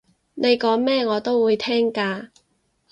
[0.33, 2.29] 你講咩我都會聽㗎